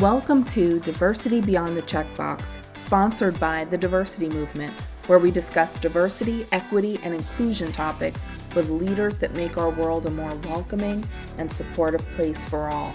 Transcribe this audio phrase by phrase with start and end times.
[0.00, 4.72] Welcome to Diversity Beyond the Checkbox, sponsored by the Diversity Movement,
[5.08, 8.24] where we discuss diversity, equity, and inclusion topics
[8.54, 11.04] with leaders that make our world a more welcoming
[11.36, 12.94] and supportive place for all.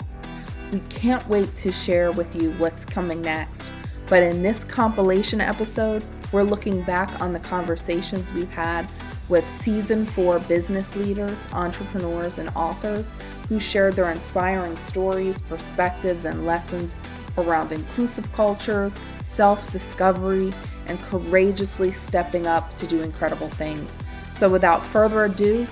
[0.72, 3.70] We can't wait to share with you what's coming next,
[4.08, 8.90] but in this compilation episode, we're looking back on the conversations we've had
[9.34, 13.14] with season four business leaders, entrepreneurs, and authors
[13.50, 16.96] who shared their inspiring stories, perspectives, and lessons
[17.40, 18.94] around inclusive cultures,
[19.24, 20.54] self discovery,
[20.86, 23.98] and courageously stepping up to do incredible things.
[24.38, 25.66] So, without further ado,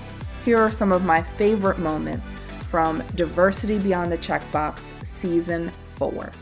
[0.44, 2.34] here are some of my favorite moments
[2.68, 6.32] from Diversity Beyond the Checkbox Season 4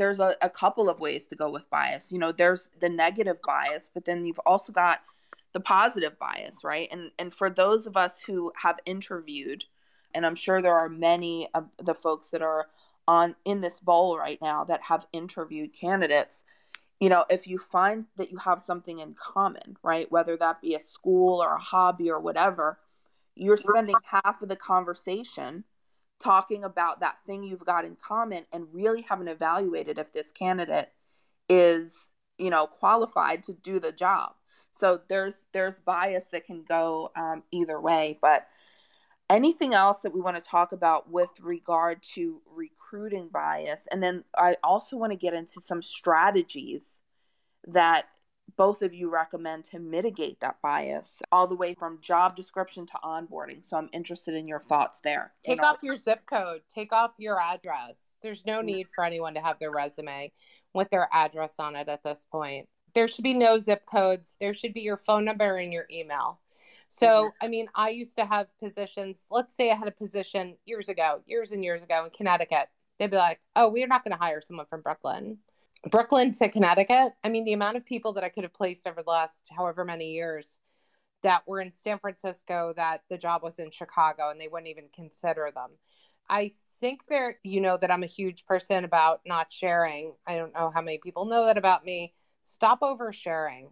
[0.00, 2.10] there's a, a couple of ways to go with bias.
[2.10, 5.00] You know, there's the negative bias, but then you've also got
[5.52, 6.88] the positive bias, right?
[6.90, 9.66] And and for those of us who have interviewed,
[10.14, 12.68] and I'm sure there are many of the folks that are
[13.06, 16.44] on in this bowl right now that have interviewed candidates,
[16.98, 20.10] you know, if you find that you have something in common, right?
[20.10, 22.78] Whether that be a school or a hobby or whatever,
[23.34, 25.64] you're spending half of the conversation
[26.20, 30.90] talking about that thing you've got in common and really haven't evaluated if this candidate
[31.48, 34.32] is you know qualified to do the job.
[34.70, 38.46] So there's there's bias that can go um, either way but
[39.30, 43.86] anything else that we want to talk about with regard to recruiting bias?
[43.90, 47.00] And then i also want to get into some strategies
[47.68, 48.06] that
[48.56, 52.92] both of you recommend to mitigate that bias all the way from job description to
[53.04, 53.64] onboarding.
[53.64, 55.32] So I'm interested in your thoughts there.
[55.44, 58.14] Take off your zip code, take off your address.
[58.22, 60.32] There's no need for anyone to have their resume
[60.74, 62.68] with their address on it at this point.
[62.94, 64.36] There should be no zip codes.
[64.40, 66.40] There should be your phone number and your email.
[66.88, 67.30] So.
[67.40, 69.26] I mean, I used to have positions.
[69.30, 72.68] Let's say I had a position years ago, years and years ago in Connecticut.
[72.98, 75.38] They'd be like, oh, we're not going to hire someone from Brooklyn.
[75.88, 77.12] Brooklyn to Connecticut.
[77.24, 79.84] I mean, the amount of people that I could have placed over the last however
[79.84, 80.60] many years
[81.22, 84.88] that were in San Francisco that the job was in Chicago and they wouldn't even
[84.94, 85.70] consider them.
[86.28, 90.14] I think there, you know, that I'm a huge person about not sharing.
[90.26, 92.14] I don't know how many people know that about me.
[92.42, 93.70] Stop oversharing.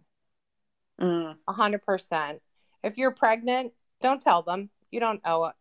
[0.99, 1.35] A mm.
[1.47, 2.41] hundred percent.
[2.83, 3.71] If you're pregnant,
[4.01, 4.69] don't tell them.
[4.91, 5.51] You don't owe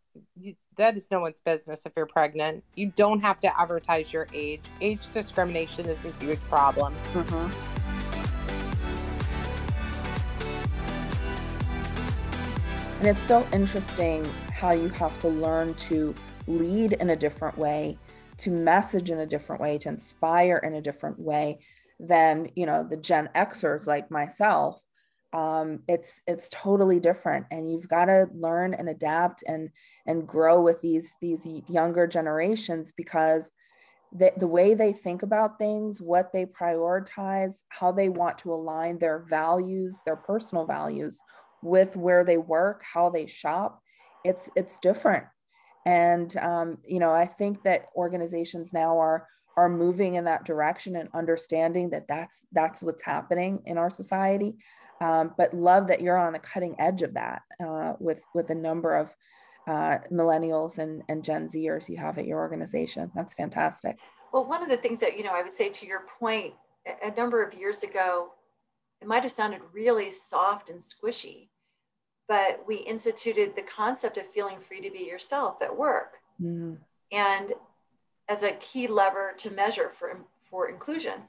[0.40, 2.62] it that is no one's business if you're pregnant.
[2.74, 4.62] You don't have to advertise your age.
[4.80, 6.94] Age discrimination is a huge problem.
[7.12, 7.78] Mm-hmm.
[12.98, 16.14] And it's so interesting how you have to learn to
[16.48, 17.96] lead in a different way,
[18.38, 21.58] to message in a different way, to inspire in a different way
[22.00, 24.84] than, you know, the Gen Xers like myself
[25.32, 29.70] um, it's it's totally different and you've got to learn and adapt and
[30.06, 33.52] and grow with these these younger generations because
[34.10, 38.98] the, the way they think about things what they prioritize how they want to align
[38.98, 41.20] their values their personal values
[41.62, 43.82] with where they work how they shop
[44.24, 45.24] it's it's different.
[45.86, 50.96] And um, you know i think that organizations now are are moving in that direction
[50.96, 54.56] and understanding that that's that's what's happening in our society
[55.00, 58.54] um, but love that you're on the cutting edge of that uh, with with the
[58.54, 59.14] number of
[59.66, 63.10] uh, millennials and, and Gen Zers you have at your organization.
[63.14, 63.98] That's fantastic.
[64.32, 66.54] Well, one of the things that you know I would say to your point,
[67.02, 68.30] a number of years ago,
[69.00, 71.48] it might have sounded really soft and squishy,
[72.26, 76.76] but we instituted the concept of feeling free to be yourself at work, mm.
[77.12, 77.52] and
[78.28, 81.22] as a key lever to measure for for inclusion,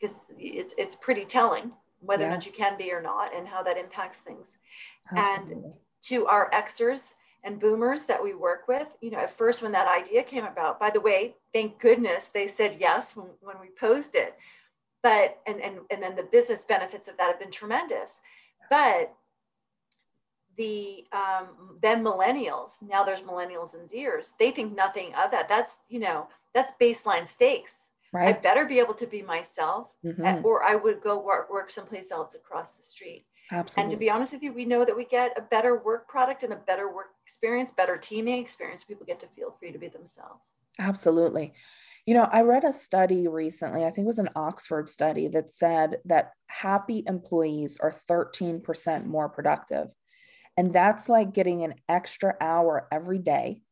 [0.00, 1.72] because it's it's pretty telling
[2.02, 2.28] whether yeah.
[2.28, 4.58] or not you can be or not, and how that impacts things.
[5.16, 5.54] Absolutely.
[5.54, 7.14] And to our Xers
[7.44, 10.78] and boomers that we work with, you know, at first when that idea came about,
[10.78, 14.36] by the way, thank goodness they said yes when, when we posed it.
[15.02, 18.20] But and, and and then the business benefits of that have been tremendous.
[18.70, 19.12] But
[20.56, 25.48] the um, then millennials, now there's millennials and Zers, they think nothing of that.
[25.48, 28.36] That's, you know, that's baseline stakes Right.
[28.36, 30.44] I better be able to be myself, mm-hmm.
[30.44, 33.24] or I would go work, work someplace else across the street.
[33.50, 33.82] Absolutely.
[33.82, 36.42] And to be honest with you, we know that we get a better work product
[36.42, 38.84] and a better work experience, better teaming experience.
[38.84, 40.54] People get to feel free to be themselves.
[40.78, 41.54] Absolutely.
[42.06, 45.52] You know, I read a study recently, I think it was an Oxford study that
[45.52, 49.88] said that happy employees are 13% more productive.
[50.56, 53.62] And that's like getting an extra hour every day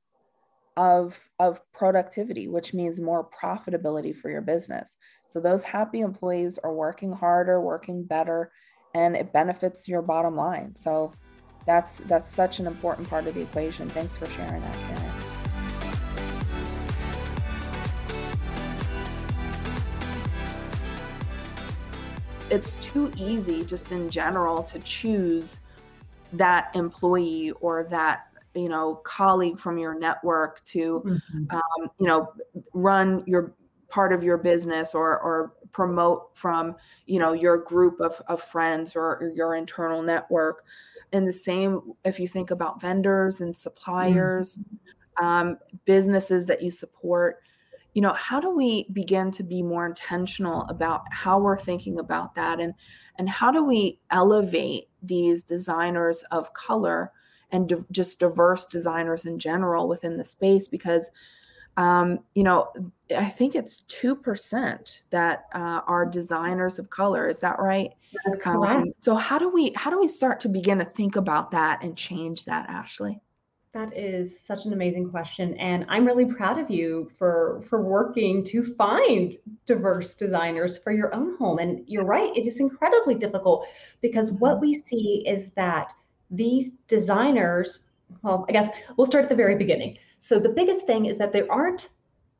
[0.76, 4.96] of, of productivity, which means more profitability for your business.
[5.26, 8.50] So those happy employees are working harder, working better,
[8.94, 10.75] and it benefits your bottom line.
[10.76, 11.12] So
[11.67, 13.88] that's that's such an important part of the equation.
[13.90, 15.12] Thanks for sharing that, Karen.
[22.50, 25.61] It's too easy just in general to choose
[26.32, 31.44] that employee or that you know colleague from your network to mm-hmm.
[31.50, 32.32] um, you know
[32.75, 33.55] run your
[33.88, 36.75] part of your business or or promote from
[37.06, 40.64] you know your group of, of friends or, or your internal network
[41.12, 45.25] and the same if you think about vendors and suppliers mm-hmm.
[45.25, 47.38] um, businesses that you support
[47.94, 52.35] you know how do we begin to be more intentional about how we're thinking about
[52.35, 52.75] that and
[53.17, 57.12] and how do we elevate these designers of color
[57.52, 61.11] and di- just diverse designers in general within the space because
[61.76, 62.73] um, you know
[63.17, 67.29] i think it's 2% that uh, are designers of color.
[67.29, 67.91] Is that right?
[68.25, 68.82] That's correct.
[68.82, 71.82] Um, so how do we how do we start to begin to think about that
[71.82, 73.20] and change that ashley?
[73.73, 78.44] That is such an amazing question and i'm really proud of you for for working
[78.47, 81.58] to find diverse designers for your own home.
[81.58, 83.69] And you're right it is incredibly difficult
[84.00, 85.93] because what we see is that
[86.31, 87.81] these designers
[88.23, 91.32] well i guess we'll start at the very beginning so the biggest thing is that
[91.32, 91.91] there aren't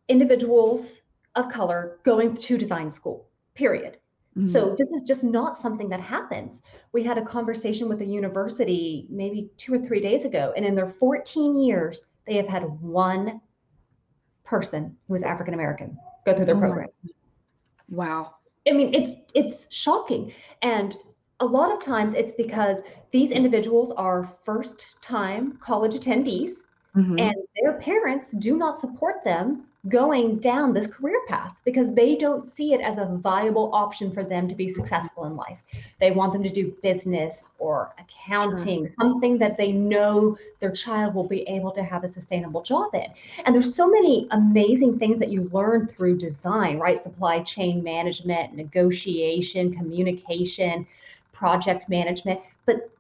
[0.09, 1.03] individuals
[1.37, 3.99] of color going to design school period
[4.37, 4.49] Mm-hmm.
[4.49, 6.63] So this is just not something that happens.
[6.93, 10.75] We had a conversation with a university maybe two or three days ago, and in
[10.75, 13.41] their 14 years, they have had one
[14.45, 16.89] person who is African American go through their oh program.
[17.89, 18.37] Wow.
[18.69, 20.33] I mean, it's it's shocking.
[20.63, 20.97] And
[21.41, 26.63] a lot of times it's because these individuals are first time college attendees
[26.95, 27.19] mm-hmm.
[27.19, 32.45] and their parents do not support them going down this career path because they don't
[32.45, 35.63] see it as a viable option for them to be successful in life.
[35.99, 38.93] They want them to do business or accounting, sure.
[39.01, 43.07] something that they know their child will be able to have a sustainable job in.
[43.47, 46.99] And there's so many amazing things that you learn through design, right?
[46.99, 50.87] Supply chain management, negotiation, communication,
[51.41, 52.91] project management, but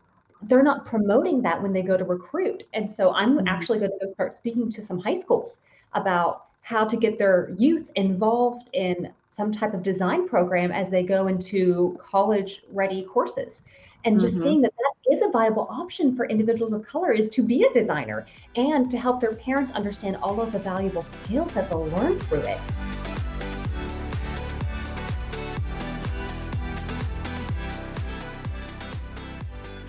[0.44, 2.64] they're not promoting that when they go to recruit.
[2.72, 3.46] And so I'm mm-hmm.
[3.46, 5.60] actually going to go start speaking to some high schools
[5.92, 11.02] about how to get their youth involved in some type of design program as they
[11.02, 13.62] go into college ready courses
[14.04, 14.42] and just mm-hmm.
[14.42, 17.72] seeing that that is a viable option for individuals of color is to be a
[17.72, 18.26] designer
[18.56, 22.40] and to help their parents understand all of the valuable skills that they'll learn through
[22.40, 22.58] it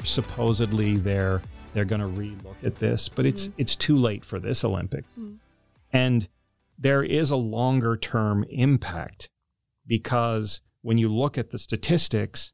[0.04, 1.42] supposedly they're
[1.74, 3.30] they're going to relook at this but mm-hmm.
[3.30, 5.36] it's it's too late for this olympics mm-hmm.
[5.94, 6.28] and
[6.78, 9.30] there is a longer term impact
[9.86, 12.54] because when you look at the statistics,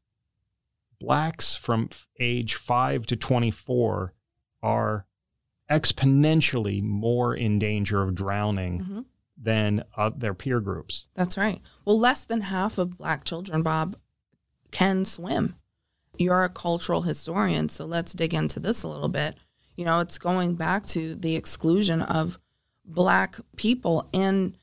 [1.00, 1.90] blacks from
[2.20, 4.14] age 5 to 24
[4.62, 5.06] are
[5.72, 9.00] exponentially more in danger of drowning mm-hmm.
[9.42, 11.08] than uh, their peer groups.
[11.14, 11.62] That's right.
[11.86, 13.98] Well, less than half of black children, Bob,
[14.72, 15.56] can swim.
[16.18, 19.36] You're a cultural historian, so let's dig into this a little bit.
[19.76, 22.40] You know, it's going back to the exclusion of
[22.86, 24.56] black people in,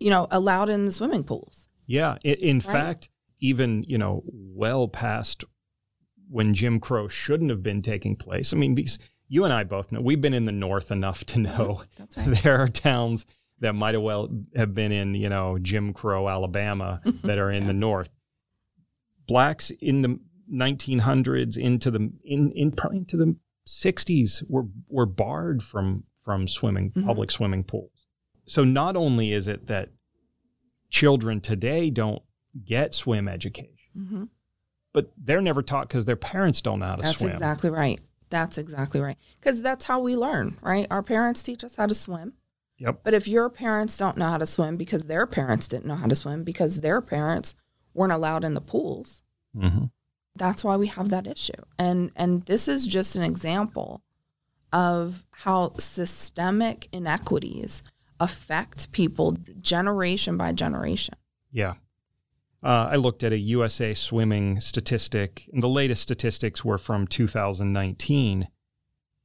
[0.00, 1.68] you know, allowed in the swimming pools.
[1.86, 2.16] Yeah.
[2.24, 2.64] In, in right?
[2.64, 3.08] fact,
[3.40, 5.44] even, you know, well past
[6.28, 8.52] when Jim Crow shouldn't have been taking place.
[8.52, 8.98] I mean, because
[9.28, 11.58] you and I both know we've been in the North enough to mm-hmm.
[11.58, 11.82] know
[12.16, 12.42] right.
[12.42, 13.26] there are towns
[13.60, 17.62] that might have well have been in, you know, Jim Crow, Alabama that are in
[17.62, 17.68] yeah.
[17.68, 18.10] the North.
[19.26, 20.20] Blacks in the
[20.52, 23.36] 1900s into the in in probably into the
[23.66, 27.06] 60s were were barred from from swimming, mm-hmm.
[27.06, 28.06] public swimming pools.
[28.46, 29.90] So not only is it that
[30.90, 32.22] children today don't
[32.64, 34.24] get swim education, mm-hmm.
[34.92, 37.30] but they're never taught because their parents don't know how to that's swim.
[37.30, 38.00] That's exactly right.
[38.28, 39.16] That's exactly right.
[39.38, 40.86] Because that's how we learn, right?
[40.90, 42.34] Our parents teach us how to swim.
[42.78, 43.00] Yep.
[43.04, 46.06] But if your parents don't know how to swim because their parents didn't know how
[46.06, 47.54] to swim because their parents
[47.94, 49.22] weren't allowed in the pools,
[49.56, 49.84] mm-hmm.
[50.38, 51.52] That's why we have that issue.
[51.78, 54.02] And and this is just an example
[54.72, 57.82] of how systemic inequities
[58.20, 61.14] affect people generation by generation.
[61.50, 61.74] Yeah.
[62.62, 68.48] Uh, I looked at a USA swimming statistic, and the latest statistics were from 2019.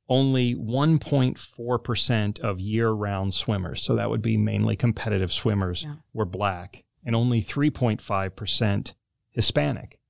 [0.10, 5.96] Only 1.4% of year round swimmers, so that would be mainly competitive swimmers, yeah.
[6.14, 8.94] were black, and only 3.5%
[9.32, 10.01] Hispanic.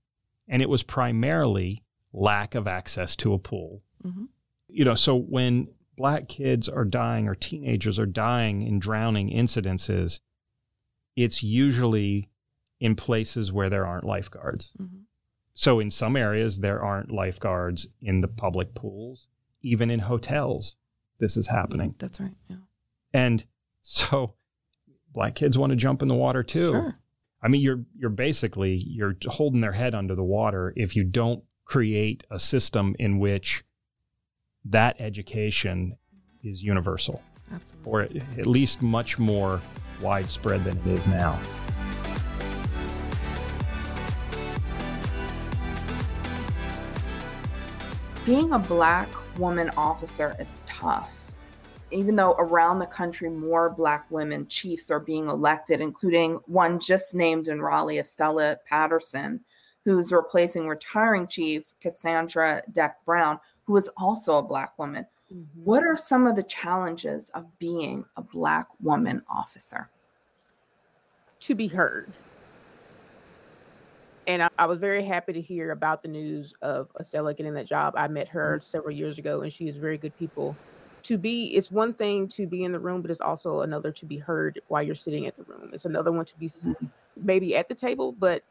[0.51, 3.81] And it was primarily lack of access to a pool.
[4.05, 4.25] Mm-hmm
[4.72, 5.67] you know, so when
[5.98, 10.20] black kids are dying or teenagers are dying in drowning incidences,
[11.15, 12.29] it's usually
[12.79, 14.72] in places where there aren't lifeguards.
[14.81, 15.01] Mm-hmm.
[15.53, 19.27] So in some areas, there aren't lifeguards in the public pools,
[19.62, 20.77] even in hotels.
[21.20, 21.96] This is happening.
[22.00, 22.31] That's right.
[22.48, 22.55] Yeah.
[23.13, 23.46] And
[23.81, 24.36] so
[25.13, 26.70] black kids want to jump in the water too.
[26.70, 27.00] Sure.
[27.43, 31.43] I mean, you're you're basically you're holding their head under the water if you don't
[31.65, 33.63] create a system in which
[34.65, 35.98] that education
[36.43, 37.21] is universal,
[37.51, 37.91] Absolutely.
[37.91, 38.01] or
[38.39, 39.60] at least much more
[40.01, 41.39] widespread than it is now.
[48.24, 51.21] Being a black woman officer is tough.
[51.91, 57.13] Even though around the country more black women chiefs are being elected, including one just
[57.13, 59.41] named in Raleigh, Estella Patterson,
[59.83, 65.05] who's replacing retiring chief Cassandra Deck Brown, who is also a black woman.
[65.33, 65.63] Mm-hmm.
[65.63, 69.89] What are some of the challenges of being a black woman officer?
[71.41, 72.12] To be heard
[74.27, 77.65] and I, I, was very happy to hear about the news of Estella getting that
[77.65, 77.93] job.
[77.98, 78.63] I met her mm-hmm.
[78.63, 80.55] several years ago, and she is very good people.
[81.03, 84.05] To be, it's one thing to be in the room, but it's also another to
[84.05, 85.72] be heard while you're sitting at the room.
[85.74, 86.86] It's another one to be mm-hmm.
[87.15, 88.43] maybe at the table, but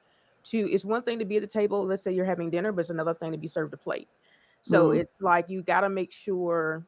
[0.45, 1.85] to it's one thing to be at the table.
[1.85, 4.09] Let's say you're having dinner, but it's another thing to be served a plate.
[4.63, 5.01] So mm-hmm.
[5.01, 6.85] it's like you got to make sure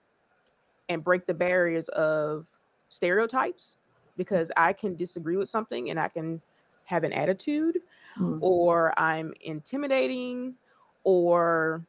[0.89, 2.47] and break the barriers of
[2.89, 3.77] stereotypes
[4.17, 6.41] because I can disagree with something and I can
[6.85, 7.79] have an attitude
[8.19, 8.39] mm.
[8.41, 10.55] or I'm intimidating
[11.05, 11.83] or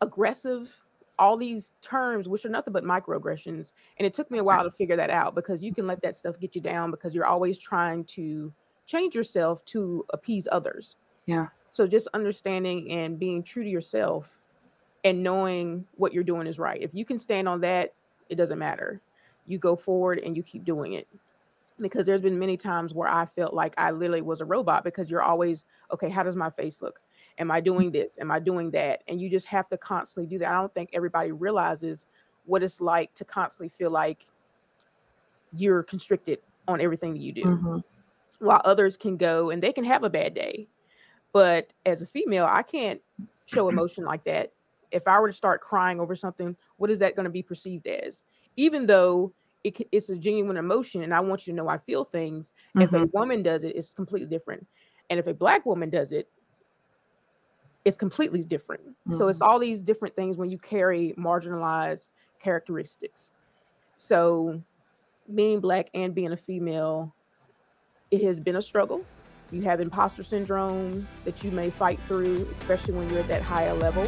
[0.00, 0.74] aggressive
[1.18, 4.70] all these terms which are nothing but microaggressions and it took me a while to
[4.70, 7.56] figure that out because you can let that stuff get you down because you're always
[7.56, 8.52] trying to
[8.86, 10.96] change yourself to appease others.
[11.26, 11.48] Yeah.
[11.70, 14.38] So just understanding and being true to yourself
[15.04, 16.80] and knowing what you're doing is right.
[16.80, 17.94] If you can stand on that
[18.28, 19.00] it doesn't matter.
[19.46, 21.06] You go forward and you keep doing it.
[21.80, 25.10] Because there's been many times where I felt like I literally was a robot because
[25.10, 27.00] you're always, okay, how does my face look?
[27.38, 28.18] Am I doing this?
[28.20, 29.02] Am I doing that?
[29.08, 30.50] And you just have to constantly do that.
[30.50, 32.06] I don't think everybody realizes
[32.46, 34.26] what it's like to constantly feel like
[35.52, 36.38] you're constricted
[36.68, 37.44] on everything that you do.
[37.44, 37.78] Mm-hmm.
[38.40, 40.68] While others can go and they can have a bad day.
[41.32, 43.00] But as a female, I can't
[43.46, 44.52] show emotion like that.
[44.90, 47.86] If I were to start crying over something, what is that going to be perceived
[47.86, 48.22] as?
[48.56, 49.32] Even though
[49.64, 52.82] it, it's a genuine emotion and i want you to know i feel things mm-hmm.
[52.82, 53.18] if a mm-hmm.
[53.18, 54.64] woman does it it's completely different
[55.10, 56.28] and if a black woman does it
[57.84, 59.14] it's completely different mm-hmm.
[59.14, 59.48] so it's mm-hmm.
[59.48, 63.30] all these different things when you carry marginalized characteristics
[63.94, 64.60] so
[65.34, 67.14] being black and being a female
[68.10, 69.04] it has been a struggle
[69.50, 73.74] you have imposter syndrome that you may fight through especially when you're at that higher
[73.74, 74.06] level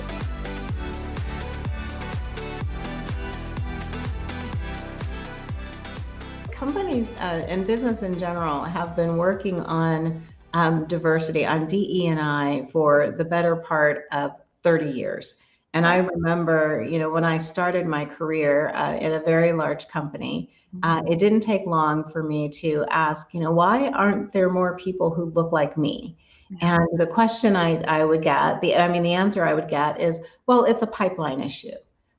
[6.50, 10.22] companies uh, and business in general have been working on
[10.56, 14.32] um, diversity, on DE&I for the better part of
[14.62, 15.38] 30 years.
[15.74, 19.86] And I remember, you know, when I started my career uh, in a very large
[19.88, 20.50] company,
[20.82, 24.78] uh, it didn't take long for me to ask, you know, why aren't there more
[24.78, 26.16] people who look like me?
[26.62, 30.00] And the question I, I would get, the I mean, the answer I would get
[30.00, 31.76] is, well, it's a pipeline issue,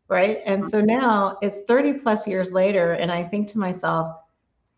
[0.09, 0.41] right?
[0.45, 4.15] And so now it's 30 plus years later, and I think to myself,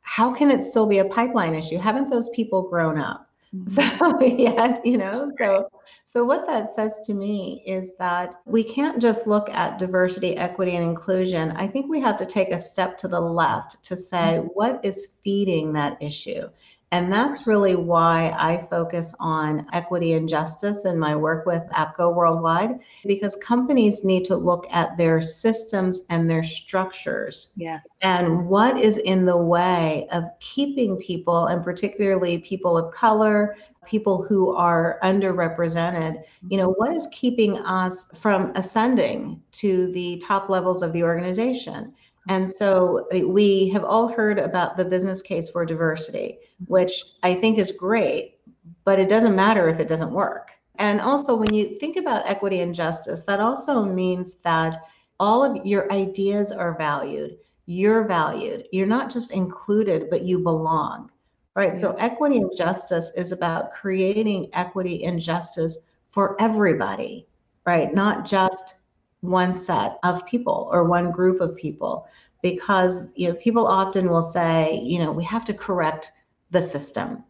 [0.01, 1.77] how can it still be a pipeline issue?
[1.77, 3.28] Haven't those people grown up?
[3.55, 3.67] Mm-hmm.
[3.67, 5.69] So yeah, you know, so
[6.03, 10.75] so what that says to me is that we can't just look at diversity, equity,
[10.75, 11.51] and inclusion.
[11.51, 14.47] I think we have to take a step to the left to say mm-hmm.
[14.47, 16.47] what is feeding that issue.
[16.91, 22.15] And that's really why I focus on equity and justice in my work with APCO
[22.15, 27.53] Worldwide, because companies need to look at their systems and their structures.
[27.55, 27.87] Yes.
[28.01, 33.55] And what is in the way of keeping people, and particularly people of color,
[33.85, 40.49] people who are underrepresented, you know, what is keeping us from ascending to the top
[40.49, 41.93] levels of the organization?
[42.29, 47.33] And so uh, we have all heard about the business case for diversity, which I
[47.33, 48.37] think is great,
[48.85, 50.51] but it doesn't matter if it doesn't work.
[50.75, 54.83] And also, when you think about equity and justice, that also means that
[55.19, 57.37] all of your ideas are valued.
[57.65, 58.67] You're valued.
[58.71, 61.11] You're not just included, but you belong.
[61.55, 61.73] Right.
[61.73, 61.81] Yes.
[61.81, 67.27] So, equity and justice is about creating equity and justice for everybody,
[67.65, 67.93] right?
[67.93, 68.75] Not just
[69.21, 72.07] one set of people or one group of people
[72.41, 76.11] because you know people often will say you know we have to correct
[76.51, 77.23] the system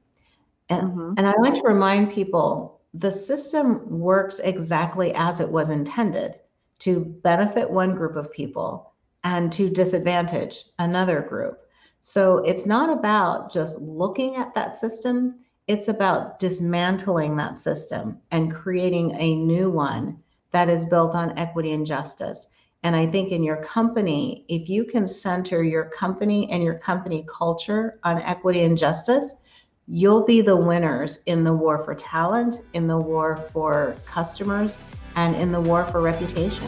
[0.69, 1.13] and mm-hmm.
[1.17, 6.35] and i like to remind people the system works exactly as it was intended
[6.79, 8.93] to benefit one group of people
[9.23, 11.59] and to disadvantage another group
[12.01, 15.35] so it's not about just looking at that system
[15.67, 20.17] it's about dismantling that system and creating a new one
[20.51, 22.47] that is built on equity and justice.
[22.83, 27.25] And I think in your company, if you can center your company and your company
[27.27, 29.41] culture on equity and justice,
[29.87, 34.77] you'll be the winners in the war for talent, in the war for customers,
[35.15, 36.67] and in the war for reputation.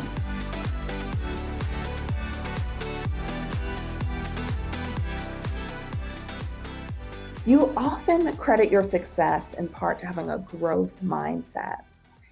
[7.45, 11.81] You often credit your success in part to having a growth mindset.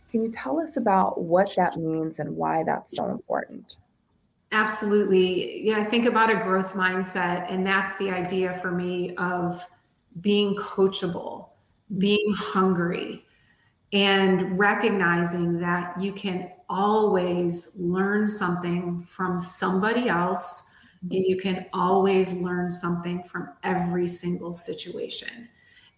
[0.09, 3.77] Can you tell us about what that means and why that's so important?
[4.51, 5.61] Absolutely.
[5.61, 9.63] Yeah, I think about a growth mindset, and that's the idea for me of
[10.21, 11.49] being coachable,
[11.99, 13.25] being hungry,
[13.93, 20.65] and recognizing that you can always learn something from somebody else,
[21.01, 25.47] and you can always learn something from every single situation.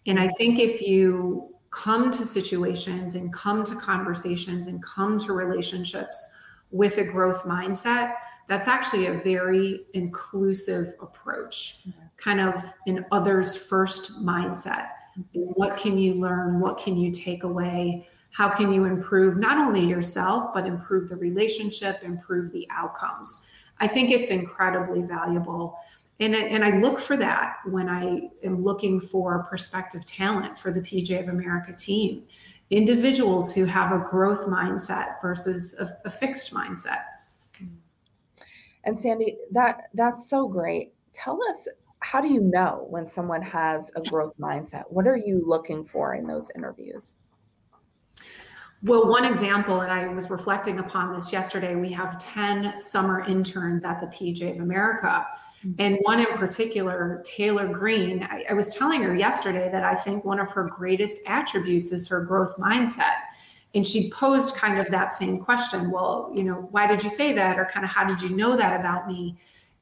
[0.06, 5.32] And I think if you come to situations and come to conversations and come to
[5.32, 6.34] relationships
[6.70, 8.14] with a growth mindset,
[8.46, 12.00] that's actually a very inclusive approach, mm-hmm.
[12.18, 14.88] kind of an others first mindset.
[15.18, 15.40] Mm-hmm.
[15.54, 16.60] What can you learn?
[16.60, 18.06] What can you take away?
[18.30, 23.46] How can you improve not only yourself, but improve the relationship, improve the outcomes?
[23.80, 25.78] I think it's incredibly valuable.
[26.22, 30.80] And, and I look for that when I am looking for prospective talent for the
[30.80, 32.22] PGA of America team.
[32.70, 37.02] Individuals who have a growth mindset versus a, a fixed mindset.
[38.84, 40.92] And Sandy, that that's so great.
[41.12, 41.66] Tell us
[41.98, 44.84] how do you know when someone has a growth mindset?
[44.90, 47.16] What are you looking for in those interviews?
[48.84, 53.84] Well, one example, and I was reflecting upon this yesterday, we have 10 summer interns
[53.84, 55.26] at the PGA of America.
[55.64, 55.80] Mm-hmm.
[55.80, 60.24] And one in particular, Taylor Green, I, I was telling her yesterday that I think
[60.24, 63.14] one of her greatest attributes is her growth mindset.
[63.74, 67.32] And she posed kind of that same question well you know why did you say
[67.32, 67.58] that?
[67.58, 69.36] Or kind of how did you know that about me?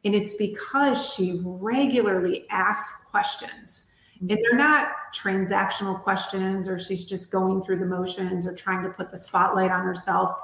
[0.04, 3.86] And it's because she regularly asks questions.
[4.20, 8.90] And they're not transactional questions or she's just going through the motions or trying to
[8.90, 10.36] put the spotlight on herself.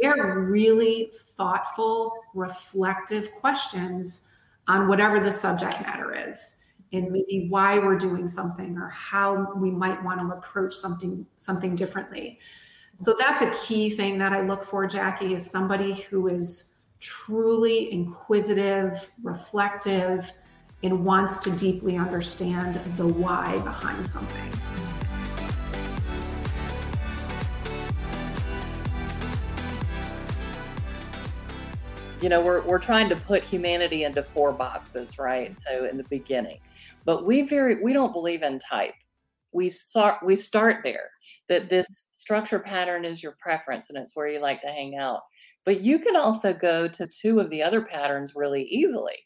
[0.00, 4.29] They're really thoughtful reflective questions
[4.70, 9.70] on whatever the subject matter is and maybe why we're doing something or how we
[9.70, 12.38] might want to approach something something differently
[13.00, 17.90] so that's a key thing that I look for, Jackie, is somebody who is truly
[17.90, 20.30] inquisitive, reflective,
[20.82, 24.52] and wants to deeply understand the why behind something.
[32.20, 35.58] You know, we're, we're trying to put humanity into four boxes, right?
[35.58, 36.60] So in the beginning,
[37.04, 38.94] but we very we don't believe in type.
[39.52, 41.10] We start we start there
[41.48, 45.20] that this structure pattern is your preference and it's where you like to hang out.
[45.64, 49.16] But you can also go to two of the other patterns really easily.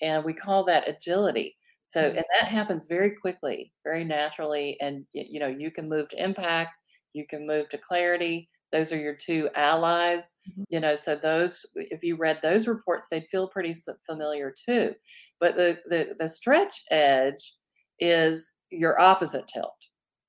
[0.00, 1.56] And we call that agility.
[1.84, 2.16] So, mm-hmm.
[2.16, 4.78] and that happens very quickly, very naturally.
[4.80, 6.70] And, you know, you can move to impact,
[7.12, 8.48] you can move to clarity.
[8.72, 10.62] Those are your two allies, mm-hmm.
[10.70, 10.96] you know.
[10.96, 13.74] So, those, if you read those reports, they'd feel pretty
[14.06, 14.94] familiar too.
[15.40, 17.54] But the, the, the stretch edge
[17.98, 19.76] is your opposite tilt.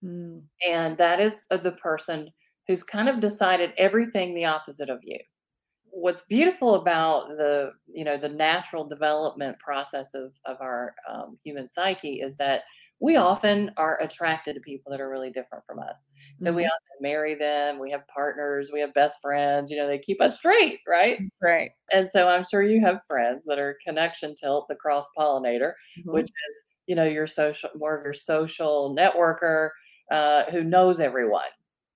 [0.03, 0.43] Mm.
[0.67, 2.29] And that is the person
[2.67, 5.17] who's kind of decided everything the opposite of you.
[5.85, 11.69] What's beautiful about the, you know, the natural development process of, of our um, human
[11.69, 12.61] psyche is that
[13.03, 16.05] we often are attracted to people that are really different from us.
[16.37, 16.55] So mm-hmm.
[16.55, 20.21] we often marry them, we have partners, we have best friends, you know, they keep
[20.21, 21.19] us straight, right?
[21.41, 21.71] Right.
[21.91, 26.13] And so I'm sure you have friends that are connection tilt, the cross pollinator, mm-hmm.
[26.13, 29.71] which is, you know, your social, more of your social networker,
[30.09, 31.43] uh, who knows everyone.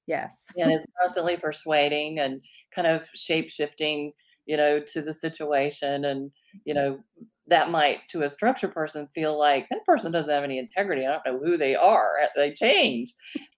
[0.07, 0.35] Yes.
[0.57, 2.41] and is constantly persuading and
[2.75, 4.11] kind of shape shifting,
[4.45, 6.03] you know, to the situation.
[6.03, 6.31] And,
[6.65, 6.99] you know,
[7.47, 11.05] that might to a structure person feel like that person doesn't have any integrity.
[11.05, 12.13] I don't know who they are.
[12.36, 13.13] They change.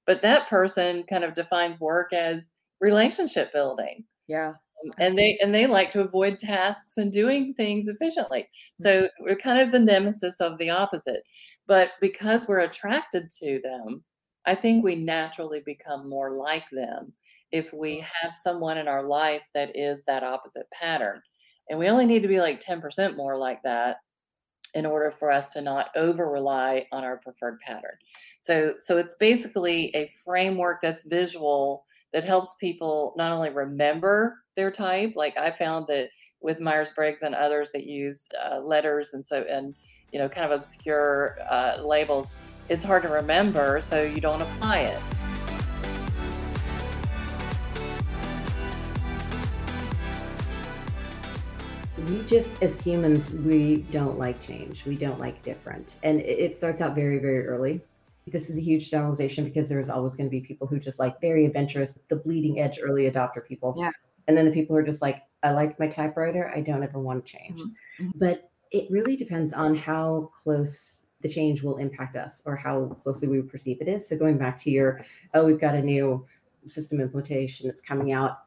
[0.06, 4.06] But that person kind of defines work as relationship building.
[4.28, 4.50] Yeah.
[4.50, 8.48] Um, and they and they like to avoid tasks and doing things efficiently.
[8.76, 9.24] So mm-hmm.
[9.24, 11.24] we're kind of the nemesis of the opposite.
[11.68, 14.04] But because we're attracted to them,
[14.46, 17.14] I think we naturally become more like them
[17.52, 21.22] if we have someone in our life that is that opposite pattern.
[21.70, 23.98] And we only need to be like 10% more like that
[24.76, 27.98] in order for us to not over rely on our preferred pattern.
[28.40, 34.72] So so it's basically a framework that's visual that helps people not only remember their
[34.72, 36.10] type like I found that
[36.42, 39.74] with Myers-Briggs and others that use uh, letters and so and
[40.12, 42.34] you know kind of obscure uh, labels
[42.70, 45.19] it's hard to remember, so you don't apply it.
[52.10, 54.84] We just, as humans, we don't like change.
[54.84, 55.98] We don't like different.
[56.02, 57.82] And it starts out very, very early.
[58.26, 61.22] this is a huge generalization because there's always going to be people who just like
[61.22, 63.76] very adventurous, the bleeding edge early adopter people.
[63.78, 63.92] Yeah.
[64.28, 66.52] And then the people who are just like, I like my typewriter.
[66.56, 67.60] I don't ever want to change.
[67.60, 68.10] Mm-hmm.
[68.16, 73.28] But it really depends on how close the change will impact us or how closely
[73.28, 74.08] we perceive it is.
[74.08, 76.26] So going back to your, oh, we've got a new
[76.68, 78.40] system implementation that's coming out.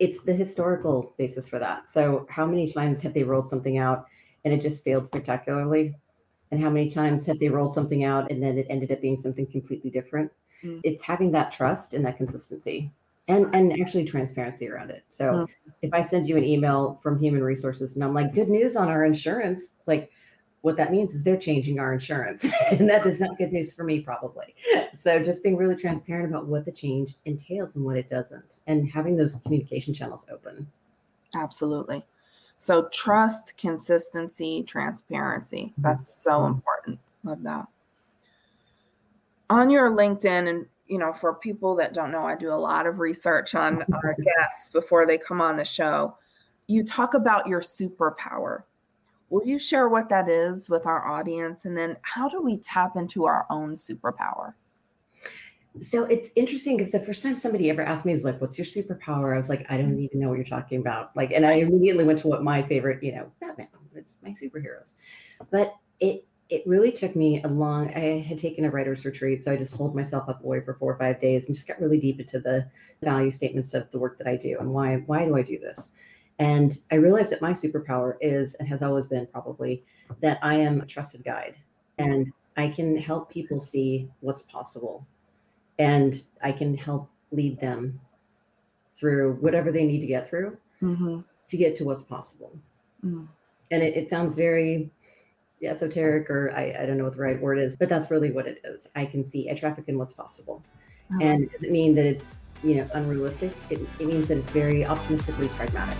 [0.00, 1.88] It's the historical basis for that.
[1.88, 4.06] So how many times have they rolled something out
[4.44, 5.94] and it just failed spectacularly?
[6.50, 9.16] And how many times have they rolled something out and then it ended up being
[9.16, 10.32] something completely different?
[10.64, 10.80] Mm.
[10.82, 12.90] It's having that trust and that consistency
[13.28, 15.04] and and actually transparency around it.
[15.10, 15.48] So Mm.
[15.82, 18.88] if I send you an email from human resources and I'm like, good news on
[18.88, 20.10] our insurance, it's like
[20.62, 22.44] what that means is they're changing our insurance.
[22.70, 24.54] and that is not good news for me, probably.
[24.94, 28.88] So just being really transparent about what the change entails and what it doesn't, and
[28.88, 30.66] having those communication channels open.
[31.34, 32.04] Absolutely.
[32.58, 35.72] So trust, consistency, transparency.
[35.72, 35.82] Mm-hmm.
[35.82, 36.98] That's so important.
[37.24, 37.66] Love that.
[39.48, 42.86] On your LinkedIn, and you know, for people that don't know, I do a lot
[42.86, 46.16] of research on our guests before they come on the show.
[46.66, 48.64] You talk about your superpower.
[49.30, 51.64] Will you share what that is with our audience?
[51.64, 54.54] And then how do we tap into our own superpower?
[55.80, 58.66] So it's interesting because the first time somebody ever asked me is like, "What's your
[58.66, 60.00] superpower?" I was like, "I don't mm-hmm.
[60.00, 63.02] even know what you're talking about." Like, and I immediately went to what my favorite,
[63.04, 63.68] you know, Batman.
[63.94, 64.94] It's my superheroes.
[65.50, 67.94] But it it really took me a long.
[67.94, 70.92] I had taken a writer's retreat, so I just holed myself up away for four
[70.92, 72.68] or five days and just got really deep into the
[73.00, 75.92] value statements of the work that I do and why why do I do this.
[76.40, 79.84] And I realized that my superpower is and has always been probably
[80.20, 81.54] that I am a trusted guide
[81.98, 85.06] and I can help people see what's possible
[85.78, 88.00] and I can help lead them
[88.94, 91.20] through whatever they need to get through Mm-hmm.
[91.48, 92.58] to get to what's possible.
[93.04, 93.28] Mm.
[93.70, 94.90] And it, it sounds very
[95.62, 98.46] esoteric, or I, I don't know what the right word is, but that's really what
[98.46, 98.88] it is.
[98.96, 100.62] I can see, I traffic in what's possible.
[101.20, 103.52] And it doesn't mean that it's, you know, unrealistic.
[103.70, 105.96] It, it means that it's very optimistically pragmatic.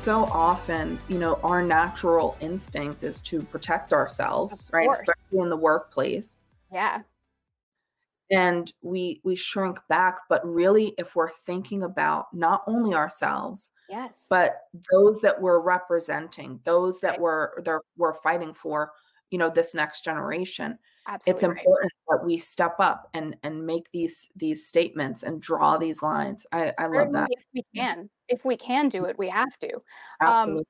[0.00, 4.88] so often, you know, our natural instinct is to protect ourselves, right?
[4.90, 6.40] Especially in the workplace.
[6.72, 7.02] Yeah.
[8.30, 14.26] And we we shrink back, but really if we're thinking about not only ourselves, Yes.
[14.30, 18.92] but those that we're representing, those that we're they're, we're fighting for,
[19.30, 21.32] you know, this next generation, Absolutely.
[21.32, 21.58] it's right.
[21.58, 26.46] important that we step up and and make these these statements and draw these lines.
[26.52, 27.28] I I love that.
[27.30, 29.82] If we can, if we can do it, we have to.
[30.20, 30.60] Absolutely.
[30.60, 30.64] Um,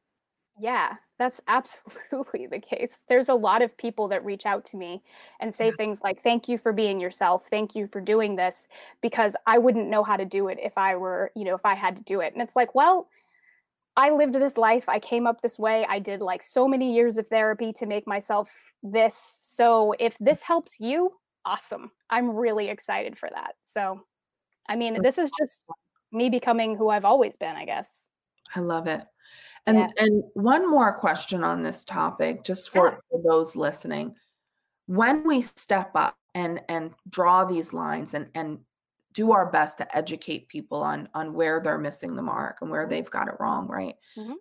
[0.61, 2.93] yeah, that's absolutely the case.
[3.09, 5.03] There's a lot of people that reach out to me
[5.41, 7.47] and say things like, Thank you for being yourself.
[7.51, 8.69] Thank you for doing this
[9.01, 11.75] because I wouldn't know how to do it if I were, you know, if I
[11.75, 12.33] had to do it.
[12.35, 13.09] And it's like, well,
[14.01, 14.89] I lived this life.
[14.89, 15.85] I came up this way.
[15.87, 18.51] I did like so many years of therapy to make myself
[18.83, 19.39] this.
[19.43, 20.25] So if mm.
[20.25, 21.13] this helps you,
[21.45, 21.91] awesome.
[22.09, 23.57] I'm really excited for that.
[23.63, 24.01] So,
[24.71, 25.67] I mean, this is just
[26.13, 27.91] me becoming who I've always been, I guess.
[28.57, 29.05] I love it.
[29.67, 29.89] And Yeah.
[29.99, 32.97] and one more question on this topic, just for, Yeah.
[33.11, 34.17] for those listening.
[34.87, 38.61] When we step up and and draw these lines and and
[39.13, 42.87] do our best to educate people on on where they're missing the mark and where
[42.87, 43.97] they've got it wrong, right?
[44.17, 44.37] Mhm.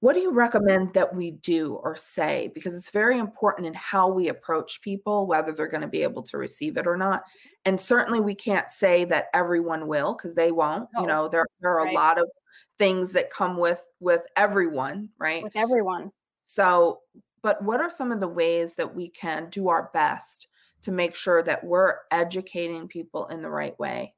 [0.00, 2.52] What do you recommend that we do or say?
[2.54, 6.22] Because it's very important in how we approach people, whether they're going to be able
[6.24, 7.24] to receive it or not.
[7.64, 10.88] And certainly we can't say that everyone will because they won't.
[11.00, 11.92] You know, there, there are Right.
[11.92, 12.30] a lot of
[12.78, 15.42] things that come with with everyone, right?
[15.42, 16.12] with everyone.
[16.44, 17.02] So,
[17.42, 20.47] but what are some of the ways that we can do our best
[20.82, 24.14] to make sure that we're educating people in the right way?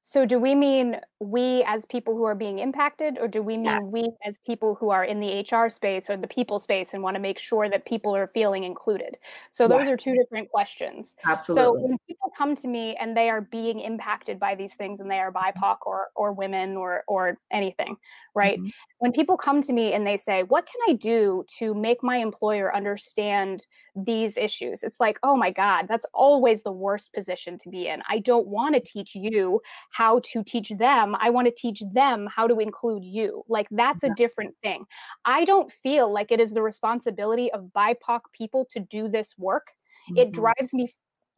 [0.00, 3.64] So, do we mean we as people who are being impacted, or do we mean
[3.64, 3.78] Yeah.
[3.90, 7.16] we as people who are in the HR space or the people space and want
[7.16, 9.18] to make sure that people are feeling included?
[9.50, 9.88] So, those Yeah.
[9.88, 11.14] are two different questions.
[11.24, 11.54] Absolutely.
[11.54, 15.10] So, when people come to me and they are being impacted by these things and
[15.10, 17.96] they are BIPOC or, or women or, or anything,
[18.34, 18.60] right?
[18.60, 18.70] Mhm.
[18.98, 22.16] When people come to me and they say, What can I do to make my
[22.16, 24.82] employer understand these issues?
[24.82, 28.02] It's like, Oh my God, that's always the worst position to be in.
[28.08, 29.60] I don't want to teach you
[29.98, 31.16] how to teach them.
[31.18, 33.42] I want to teach them how to include you.
[33.48, 34.84] Like, that's a different thing.
[35.24, 39.66] I don't feel like it is the responsibility of BIPOC people to do this work.
[40.14, 40.42] It Mhm.
[40.42, 40.92] drives me.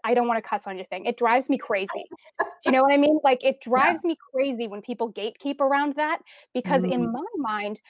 [0.04, 1.06] I don't want to cuss on your thing.
[1.06, 2.04] It drives me crazy.
[2.62, 3.18] Do you know what I mean?
[3.24, 6.18] Like, it drives me crazy when people gatekeep around that
[6.52, 7.12] because, in Mhm.
[7.12, 7.80] my mind,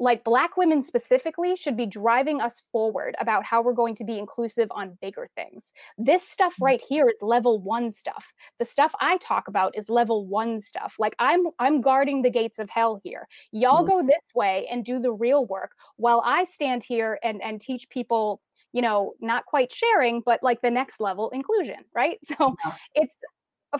[0.00, 4.18] like black women specifically should be driving us forward about how we're going to be
[4.18, 5.72] inclusive on bigger things.
[5.98, 6.70] This stuff Mm-hmm.
[6.70, 8.32] right here is level 1 stuff.
[8.58, 10.96] The stuff i talk about is level 1 stuff.
[10.98, 13.28] Like i'm i'm guarding the gates of hell here.
[13.52, 13.90] Y'all Mhm.
[13.92, 17.88] go this way and do the real work while i stand here and and teach
[17.90, 18.40] people
[18.72, 22.18] you know not quite sharing but like the next level inclusion right?
[22.38, 22.54] So
[22.94, 23.16] it's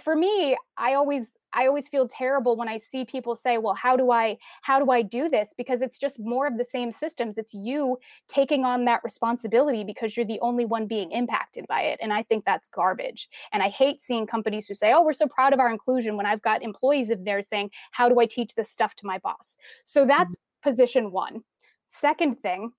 [0.03, 3.97] for me i always i always feel terrible when i see people say well how
[3.97, 5.53] do i how do i do this?
[5.57, 7.39] because it's just more of the same systems.
[7.39, 11.99] It's you taking on that responsibility because you're the only one being impacted by it
[12.03, 13.29] and i think that's garbage.
[13.53, 16.27] And i hate seeing companies who say oh we're so proud of our inclusion when
[16.27, 19.57] i've got employees of theirs saying how do i teach this stuff to my boss?
[19.85, 20.71] So that's mm-hmm.
[20.71, 21.43] position 1
[21.87, 22.73] second thing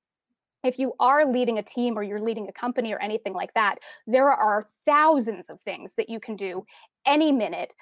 [0.64, 3.80] if you are leading a team or you're leading a company or anything like that,
[4.08, 6.64] there are thousands of things that you can do
[7.06, 7.74] any minute,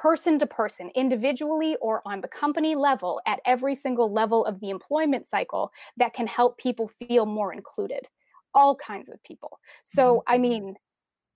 [0.00, 4.70] person to person, individually or on the company level, at every single level of the
[4.70, 8.08] employment cycle that can help people feel more included.
[8.54, 9.58] All kinds of people.
[9.82, 10.34] So, mm-hmm.
[10.34, 10.74] I mean,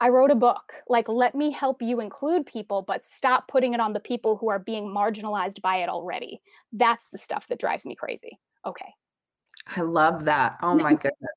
[0.01, 0.73] I wrote a book.
[0.89, 4.49] Like, let me help you include people, but stop putting it on the people who
[4.49, 6.41] are being marginalized by it already.
[6.73, 8.39] That's the stuff that drives me crazy.
[8.67, 8.95] Okay.
[9.77, 10.57] I love that.
[10.63, 11.37] Oh my goodness.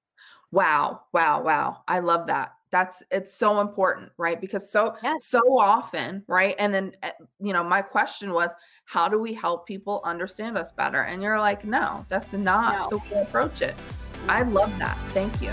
[0.52, 1.02] Wow.
[1.14, 1.44] Wow.
[1.44, 1.84] Wow.
[1.88, 2.54] I love that.
[2.70, 4.40] That's it's so important, right?
[4.40, 6.56] Because so so often, right?
[6.60, 8.52] And then uh, you know, my question was,
[8.86, 11.04] how do we help people understand us better?
[11.04, 13.76] And you're like, no, that's not the way to approach it.
[14.28, 14.98] I love that.
[15.10, 15.52] Thank you.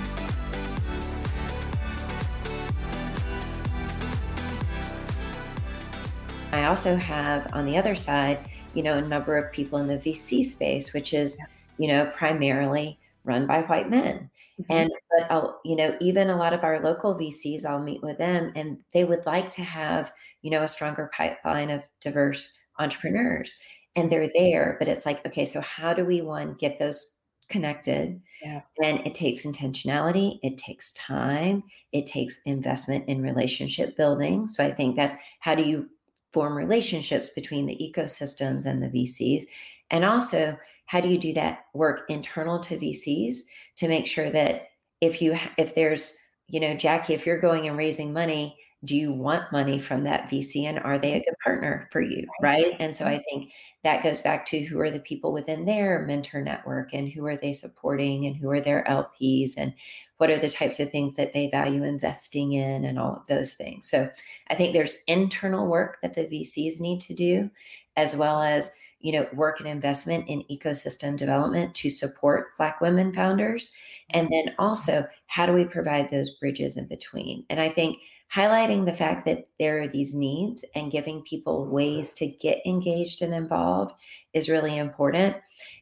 [6.53, 9.99] I also have on the other side, you know, a number of people in the
[9.99, 11.41] VC space, which is,
[11.79, 14.31] you know, primarily run by white men.
[14.61, 14.73] Mm-hmm.
[14.73, 18.19] And but I'll, you know, even a lot of our local VCs, I'll meet with
[18.19, 23.57] them, and they would like to have, you know, a stronger pipeline of diverse entrepreneurs,
[23.97, 24.77] and they're there.
[24.79, 28.21] But it's like, okay, so how do we one get those connected?
[28.43, 28.73] Yes.
[28.83, 34.47] And it takes intentionality, it takes time, it takes investment in relationship building.
[34.47, 35.89] So I think that's how do you
[36.33, 39.45] form relationships between the ecosystems and the VCs?
[39.91, 43.41] And also, how do you do that work internal to VCs
[43.77, 44.69] to make sure that
[45.01, 46.17] if you if there's
[46.49, 50.29] you know Jackie, if you're going and raising money, do you want money from that
[50.29, 52.75] VC and are they a good partner for you, right?
[52.79, 53.23] And so I mm-hmm.
[53.29, 57.25] think that goes back to who are the people within their mentor network and who
[57.27, 59.73] are they supporting and who are their LPs and
[60.19, 63.55] what are the types of things that they value investing in and all of those
[63.55, 63.89] things.
[63.89, 64.11] So
[64.49, 67.51] I think there's internal work that the VCs need to do
[67.97, 68.71] as well as
[69.05, 73.71] you know work and investment in ecosystem development to support black women founders.
[74.11, 77.45] And then also how do we provide those bridges in between?
[77.51, 77.99] And i think
[78.35, 83.23] highlighting the fact that there are these needs and giving people ways to get engaged
[83.23, 83.95] and involved
[84.33, 85.37] is really important.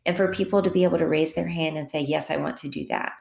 [0.04, 2.56] And for people to be able to raise their hand and say yes i want
[2.58, 3.12] to do that.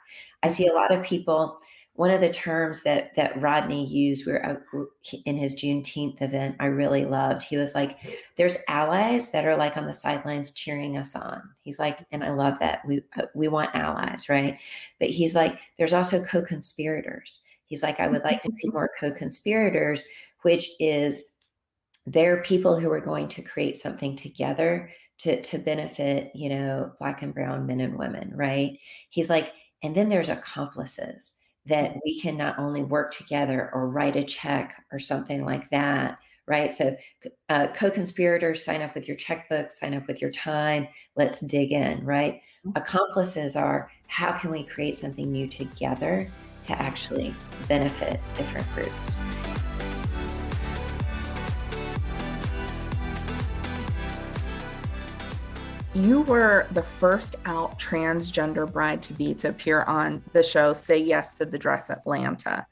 [0.43, 1.61] I see a lot of people
[1.95, 4.83] one of the terms that that Rodney used where uh,
[5.25, 7.43] in his Juneteenth event, I really loved.
[7.43, 7.99] He was like,
[8.37, 12.31] "There's allies that are like on the sidelines cheering us on." He's like, and I
[12.31, 14.57] love that we uh, we want allies, right?
[14.99, 17.41] But he's like, there's also co-conspirators.
[17.65, 18.77] He's like, I would like to see mm-hmm.
[18.77, 20.05] more co-conspirators,
[20.43, 21.33] which is
[22.05, 27.21] they're people who are going to create something together to to benefit, you know, black
[27.21, 28.79] and brown men and women, right?
[29.09, 29.51] He's like,
[29.83, 31.33] and then there's accomplices
[31.65, 36.17] that we can not only work together or write a check or something like that
[36.47, 36.73] right?
[36.73, 36.97] So
[37.49, 42.03] uh, co-conspirators sign up with your checkbook sign up with your time let's dig in
[42.05, 42.41] right?
[42.75, 46.29] Accomplices are how can we create something new together
[46.63, 47.33] to actually
[47.67, 49.21] benefit different groups
[55.93, 60.99] You were the first out transgender bride to be to appear on the show Say
[60.99, 62.65] Yes to the Dress Atlanta.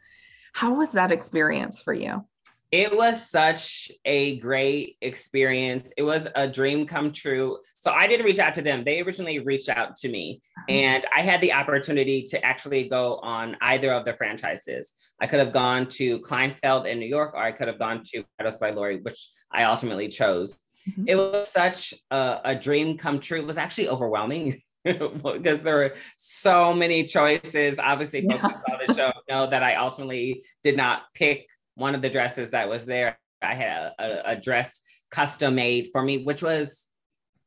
[0.53, 2.25] How was that experience for you?
[2.71, 5.91] It was such a great experience.
[5.97, 7.58] It was a dream come true.
[7.73, 8.86] So I didn't reach out to them.
[8.86, 10.75] They originally reached out to me, mm-hmm.
[10.75, 14.93] and I had the opportunity to actually go on either of the franchises.
[15.19, 18.23] I could have gone to Kleinfeld in New York, or I could have gone to
[18.38, 20.58] Meadows by Lori, which I ultimately chose.
[20.87, 21.03] Mm-hmm.
[21.07, 23.39] It was such a, a dream come true.
[23.39, 27.79] It was actually overwhelming because there were so many choices.
[27.79, 32.01] Obviously, folks that saw the show know that I ultimately did not pick one of
[32.01, 33.17] the dresses that was there.
[33.41, 36.87] I had a, a dress custom made for me, which was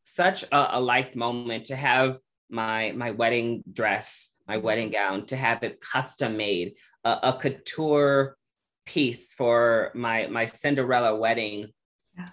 [0.05, 2.19] such a, a life moment to have
[2.51, 8.37] my my wedding dress, my wedding gown, to have it custom made, a, a couture
[8.85, 11.69] piece for my my Cinderella wedding.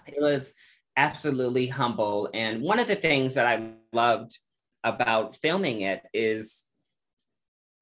[0.06, 0.52] It was
[1.00, 2.28] absolutely humble.
[2.34, 4.38] And one of the things that I loved
[4.84, 6.64] about filming it is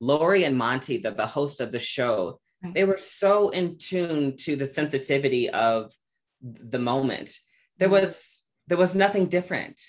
[0.00, 2.72] Lori and Monte, the, the host of the show, right.
[2.72, 5.92] they were so in tune to the sensitivity of
[6.40, 7.36] the moment.
[7.78, 8.06] There mm-hmm.
[8.06, 9.80] was there was nothing different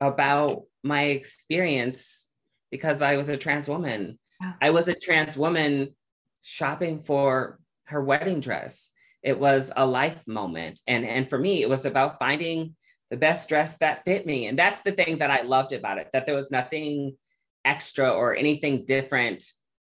[0.00, 2.28] about my experience
[2.70, 4.18] because I was a trans woman.
[4.40, 4.54] Wow.
[4.60, 5.94] I was a trans woman
[6.42, 8.90] shopping for her wedding dress.
[9.22, 10.80] It was a life moment.
[10.86, 12.74] And, and for me, it was about finding
[13.10, 14.46] the best dress that fit me.
[14.46, 17.16] And that's the thing that I loved about it, that there was nothing
[17.64, 19.44] extra or anything different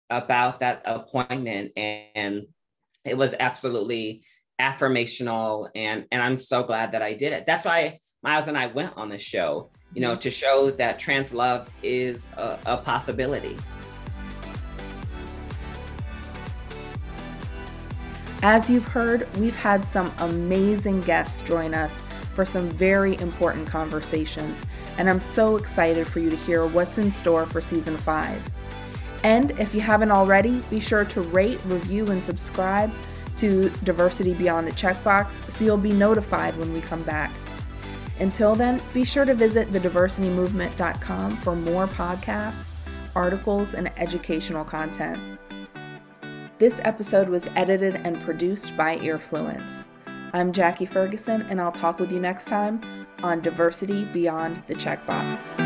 [0.09, 1.71] about that appointment.
[1.75, 2.47] And
[3.05, 4.23] it was absolutely
[4.59, 5.69] affirmational.
[5.75, 7.45] And, and I'm so glad that I did it.
[7.45, 10.19] That's why Miles and I went on the show, you know, mm-hmm.
[10.19, 13.57] to show that trans love is a, a possibility.
[18.43, 22.01] As you've heard, we've had some amazing guests join us
[22.33, 24.65] for some very important conversations,
[24.97, 28.41] and I'm so excited for you to hear what's in store for season 5.
[29.23, 32.91] And if you haven't already, be sure to rate, review, and subscribe
[33.37, 37.31] to Diversity Beyond the Checkbox so you'll be notified when we come back.
[38.19, 42.69] Until then, be sure to visit thediversitymovement.com for more podcasts,
[43.15, 45.19] articles, and educational content.
[46.61, 49.85] This episode was edited and produced by Earfluence.
[50.31, 52.79] I'm Jackie Ferguson, and I'll talk with you next time
[53.23, 55.60] on Diversity Beyond the Checkbox.